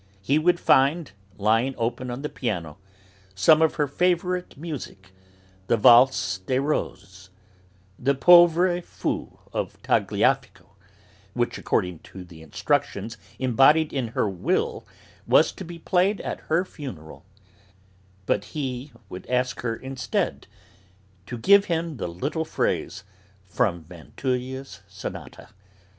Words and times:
He 0.23 0.39
would 0.39 0.59
find, 0.59 1.11
lying 1.37 1.75
open 1.77 2.09
on 2.09 2.23
the 2.23 2.27
piano, 2.29 2.79
some 3.35 3.61
of 3.61 3.75
her 3.75 3.85
favourite 3.85 4.57
music, 4.57 5.11
the 5.67 5.77
Valse 5.77 6.39
des 6.39 6.57
Roses, 6.59 7.29
the 7.99 8.15
Pauvre 8.15 8.81
Fou 8.81 9.37
of 9.53 9.79
Tagliafico 9.83 10.75
(which, 11.35 11.59
according 11.59 11.99
to 11.99 12.23
the 12.23 12.41
instructions 12.41 13.15
embodied 13.37 13.93
in 13.93 14.07
her 14.07 14.27
will, 14.27 14.87
was 15.27 15.51
to 15.51 15.63
be 15.63 15.77
played 15.77 16.19
at 16.21 16.39
her 16.49 16.65
funeral); 16.65 17.23
but 18.25 18.43
he 18.57 18.91
would 19.07 19.27
ask 19.27 19.61
her, 19.61 19.75
instead, 19.75 20.47
to 21.27 21.37
give 21.37 21.65
him 21.65 21.97
the 21.97 22.07
little 22.07 22.43
phrase 22.43 23.03
from 23.43 23.83
Vinteuil's 23.83 24.81
sonata. 24.87 25.49